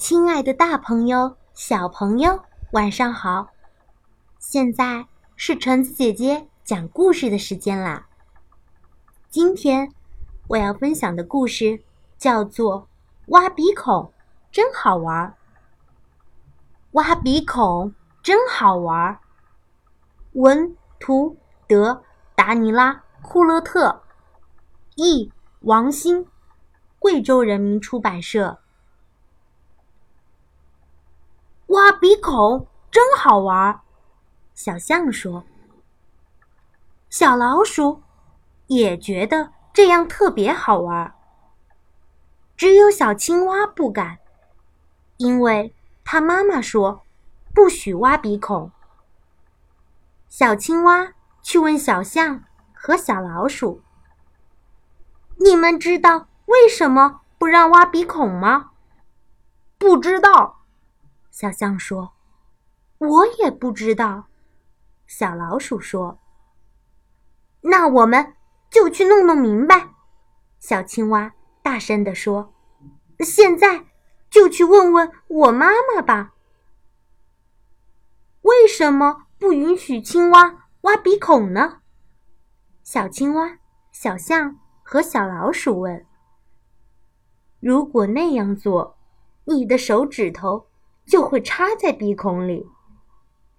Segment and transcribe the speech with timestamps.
[0.00, 3.50] 亲爱的，大朋友、小朋友，晚上好！
[4.38, 8.06] 现在是橙子姐姐讲故事的时间啦。
[9.28, 9.92] 今天
[10.48, 11.82] 我要分享的故事
[12.16, 12.80] 叫做
[13.26, 14.10] 《挖鼻孔
[14.50, 15.28] 真好玩》。
[16.92, 19.20] 挖鼻孔真好玩。
[20.32, 21.36] 文图
[21.68, 22.02] 德
[22.34, 24.02] 达尼拉库勒特，
[24.96, 25.30] 译
[25.60, 26.24] 王鑫，
[26.98, 28.59] 贵州人民出版社。
[31.70, 33.80] 挖鼻孔真好玩，
[34.54, 35.44] 小象说。
[37.08, 38.02] 小老鼠
[38.66, 41.14] 也觉得这样特别好玩。
[42.56, 44.18] 只有小青蛙不敢，
[45.18, 45.72] 因为
[46.04, 47.06] 它妈妈说
[47.54, 48.72] 不许挖鼻孔。
[50.28, 52.42] 小青蛙去问小象
[52.74, 53.80] 和小老鼠
[55.38, 58.72] ：“你们知道为什么不让挖鼻孔吗
[59.78, 60.56] ？”“不知道。”
[61.30, 62.12] 小象说
[62.98, 64.26] ：“我也不知道。”
[65.06, 66.20] 小老鼠说
[67.62, 68.34] ：“那我们
[68.70, 69.90] 就去弄弄明白。”
[70.58, 72.52] 小青蛙大声地说
[73.20, 73.86] ：“现在
[74.28, 76.34] 就去问问我妈妈吧。
[78.42, 81.80] 为什么不允许青蛙挖鼻孔呢？”
[82.82, 83.58] 小青蛙、
[83.92, 86.04] 小象和小老鼠问
[87.60, 88.98] ：“如果那样做，
[89.44, 90.66] 你的手指头……”
[91.10, 92.68] 就会插在鼻孔里，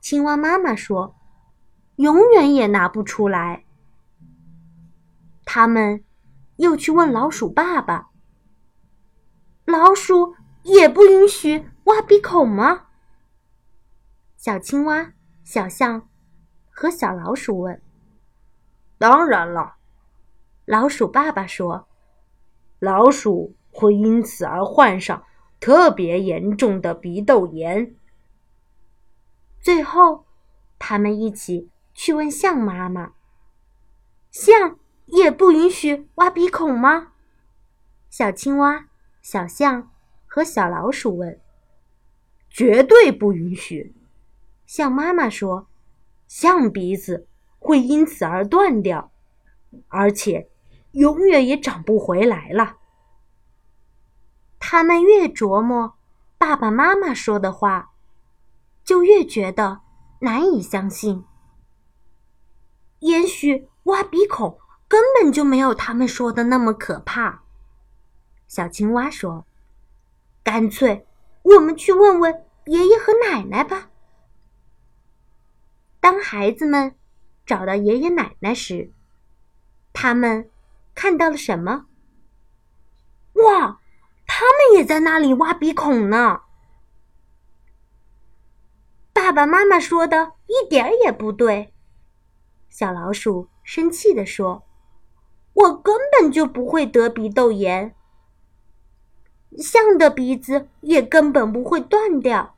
[0.00, 1.16] 青蛙妈妈说
[1.96, 3.64] ：“永远也拿不出来。”
[5.44, 6.04] 他们
[6.54, 8.10] 又去问老鼠爸爸
[9.66, 12.84] ：“老鼠也不允许挖鼻孔吗？”
[14.38, 16.08] 小青蛙、小象
[16.70, 17.82] 和小老鼠问
[18.98, 19.74] ：“当然了。”
[20.64, 21.88] 老鼠爸爸说
[22.78, 25.24] ：“老鼠会因此而患上。”
[25.62, 27.94] 特别严重的鼻窦炎。
[29.60, 30.26] 最后，
[30.76, 33.12] 他们一起去问象妈妈
[34.32, 37.12] ：“象也不允许挖鼻孔吗？”
[38.10, 38.88] 小青蛙、
[39.22, 39.92] 小象
[40.26, 41.40] 和小老鼠问
[42.50, 43.94] ：“绝对不允许。”
[44.66, 45.68] 象妈妈说
[46.26, 47.28] ：“象鼻子
[47.60, 49.12] 会因此而断掉，
[49.86, 50.50] 而且
[50.90, 52.78] 永远也长不回来了。”
[54.64, 55.98] 他们越琢磨
[56.38, 57.90] 爸爸妈妈说的话，
[58.84, 59.80] 就越觉得
[60.20, 61.24] 难以相信。
[63.00, 67.42] 也许挖鼻孔根本就没有他们说的那么可怕。
[68.46, 69.44] 小青蛙说
[70.44, 71.08] ：“干脆
[71.42, 73.90] 我们去问问爷爷和奶奶吧。”
[75.98, 76.94] 当孩子们
[77.44, 78.92] 找到爷爷奶奶时，
[79.92, 80.48] 他们
[80.94, 81.86] 看到了什么？
[83.32, 83.80] 哇！
[84.74, 86.42] 也在那里挖鼻孔呢。
[89.12, 91.72] 爸爸妈妈说的一点儿也不对，
[92.68, 94.64] 小老鼠生气地说
[95.54, 97.94] ：“我根本就不会得鼻窦炎，
[99.58, 102.56] 象的鼻子也根本不会断掉。”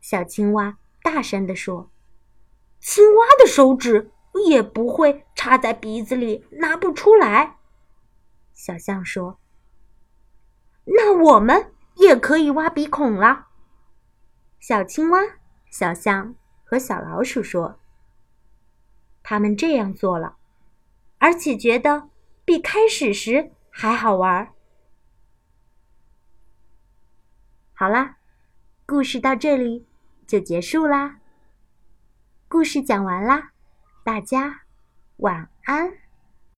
[0.00, 1.90] 小青蛙大声地说
[2.78, 4.10] ：“青蛙的手指
[4.46, 7.56] 也不会插在鼻子里拿不出来。”
[8.52, 9.38] 小象说。
[10.86, 13.48] 那我们也可以挖鼻孔了。
[14.60, 15.20] 小青蛙、
[15.70, 17.78] 小象和小老鼠说
[19.22, 20.36] ：“他们这样做了，
[21.18, 22.08] 而且觉得
[22.44, 24.52] 比开始时还好玩。”
[27.74, 28.16] 好啦，
[28.86, 29.86] 故事到这里
[30.26, 31.18] 就结束啦。
[32.48, 33.52] 故事讲完啦，
[34.04, 34.62] 大家
[35.16, 36.05] 晚安。